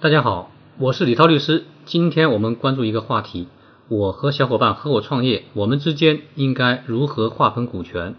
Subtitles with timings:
[0.00, 1.64] 大家好，我是李涛律师。
[1.84, 3.48] 今天我们关注一个话题：
[3.88, 8.14] 我和小伙伴合伙创业，我们之间应该如何划分股权？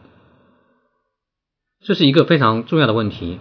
[1.81, 3.39] 这是一个非常重要的问题。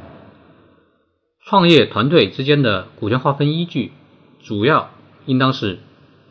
[1.45, 3.91] 创业团队之间的股权划分依据，
[4.41, 4.91] 主要
[5.27, 5.81] 应当是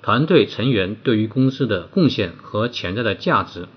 [0.01, 3.67] 团队成员对于公司的贡献和潜在的价值，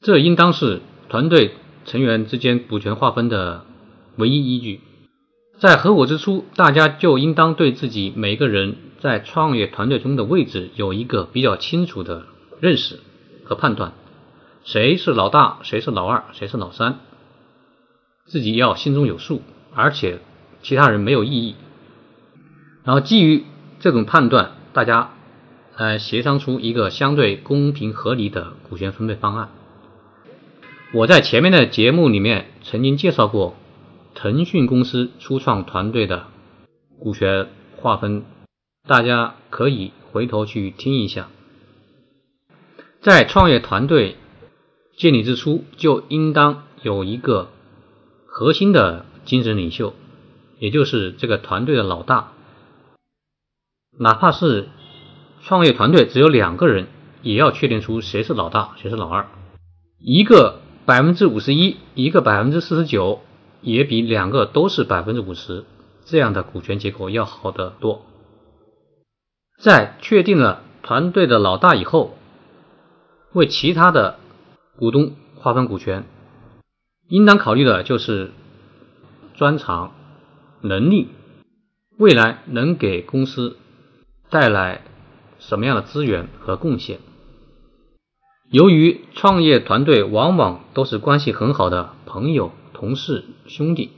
[0.00, 1.52] 这应当是团队
[1.84, 3.64] 成员之间股权划分的
[4.16, 4.80] 唯一依据。
[5.60, 12.24] 在合伙之初，大家就应当对自己每个人在创业团队中的位置有一个比较清楚的
[12.60, 12.98] 认识
[13.44, 13.92] 和判断，
[14.64, 17.00] 谁是老大，谁是老二，谁是老三，
[18.24, 19.42] 自己要心中有数，
[19.74, 20.20] 而且
[20.62, 21.56] 其他人没有异议。
[22.82, 23.44] 然后基于
[23.80, 25.10] 这种判断，大家
[25.76, 29.50] 来协商出一个相对公平合理的股权分配方案。
[30.94, 33.56] 我在前面的节目里面曾经介绍过。
[34.22, 36.26] 腾讯公司初创团队的
[36.98, 37.48] 股权
[37.78, 38.22] 划分，
[38.86, 41.30] 大家可以回头去听一下。
[43.00, 44.18] 在创业团队
[44.94, 47.48] 建立之初，就应当有一个
[48.26, 49.94] 核心的精神领袖，
[50.58, 52.32] 也就是这个团队的老大。
[53.98, 54.68] 哪怕是
[55.40, 56.88] 创业团队只有两个人，
[57.22, 59.30] 也要确定出谁是老大，谁是老二。
[59.98, 63.22] 一个百分之五十一，一个百分之四十九。
[63.62, 65.64] 也比两个都是百分之五十
[66.04, 68.06] 这样的股权结构要好得多。
[69.58, 72.16] 在确定了团队的老大以后，
[73.32, 74.18] 为其他的
[74.78, 76.04] 股东划分股权，
[77.08, 78.32] 应当考虑的就是
[79.34, 79.92] 专长、
[80.62, 81.08] 能力，
[81.98, 83.56] 未来能给公司
[84.30, 84.82] 带来
[85.38, 87.00] 什么样的资源和贡献。
[88.50, 92.52] 由于创业团队往往都是关系很好的朋友。
[92.80, 93.90] 同事、兄弟，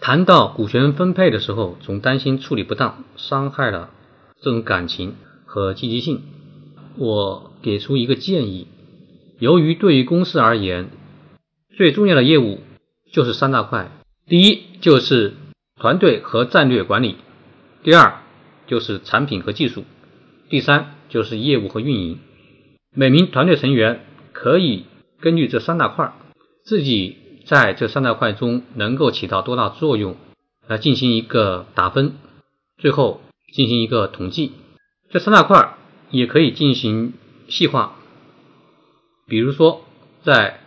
[0.00, 3.90] 谈到股权分配的时候，总担心处理不当，伤害了
[4.42, 5.14] 这种感情
[5.46, 6.22] 和积极性。
[6.98, 8.66] 我给出一个建议：
[9.38, 10.90] 由于对于公司而言，
[11.76, 12.58] 最重要的业务
[13.12, 13.92] 就是三大块，
[14.26, 15.34] 第一就是
[15.76, 17.18] 团队和战略管理，
[17.84, 18.20] 第二
[18.66, 19.84] 就是产品和技术，
[20.50, 22.18] 第三就是业务和运营。
[22.96, 24.00] 每名团队成员
[24.32, 24.86] 可以
[25.20, 26.12] 根据这三大块
[26.64, 27.18] 自己。
[27.44, 30.16] 在这三大块中能够起到多大作用，
[30.66, 32.14] 来进行一个打分，
[32.78, 33.20] 最后
[33.52, 34.52] 进行一个统计。
[35.10, 35.74] 这三大块
[36.10, 37.12] 也可以进行
[37.48, 37.96] 细化，
[39.26, 39.84] 比如说
[40.22, 40.60] 在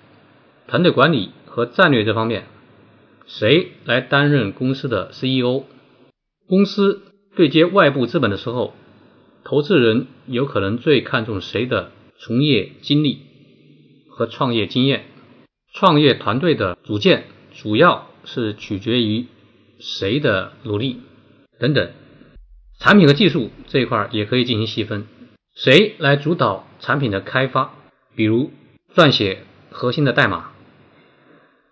[0.68, 2.46] 团队管理和战略这方面，
[3.26, 5.64] 谁来担任公司的 CEO？
[6.48, 7.02] 公司
[7.36, 8.74] 对接外部资本的时候，
[9.44, 13.20] 投资人有可能最看重谁的从业经历
[14.09, 15.06] 和创业经验？
[15.73, 19.28] 创业团队的组建主要是取决于
[19.79, 21.01] 谁的努力
[21.59, 21.91] 等等，
[22.79, 25.07] 产品和技术这一块也可以进行细分，
[25.55, 27.73] 谁来主导产品的开发，
[28.16, 28.51] 比如
[28.95, 30.51] 撰写核心的代码，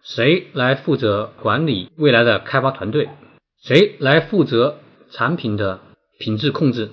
[0.04, 3.10] 谁来负责管理未来的开发团队，
[3.64, 4.80] 谁来负责
[5.10, 5.82] 产品的
[6.20, 6.92] 品质控制，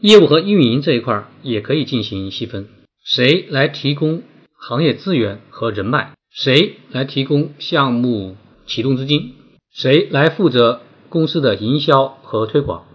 [0.00, 2.68] 业务和运营这一块也可以进行细分，
[3.04, 4.22] 谁来提供
[4.54, 6.12] 行业资源和人脉。
[6.34, 9.34] 谁来提供项目启动资金？
[9.70, 12.86] 谁来负责公司的营销和推广？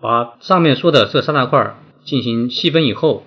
[0.00, 3.22] 把上面说的这三大块进行细分以后，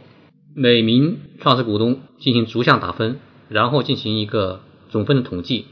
[0.53, 3.17] 每名创始股东进行逐项打分，
[3.47, 5.67] 然后进行一个总分的统计，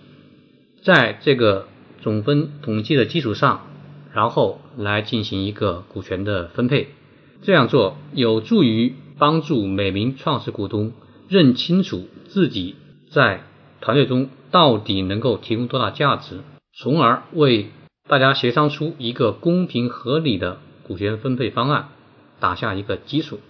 [0.82, 1.68] 在这个
[2.02, 3.68] 总分统计的基础上，
[4.14, 6.88] 然后来进行一个股权的分配。
[7.42, 10.94] 这样做有助于帮助每名创始股东
[11.28, 12.76] 认清楚自己
[13.12, 13.44] 在。
[13.84, 16.40] 团队中到底能够提供多大价值，
[16.74, 17.68] 从而为
[18.08, 21.90] 大家协商出一个公平合理的股权分配方案
[22.40, 23.42] 打下一个基础。